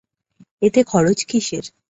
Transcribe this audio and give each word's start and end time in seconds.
এতে 0.61 0.81
খরচ 0.83 1.19
কিসের? 1.29 1.65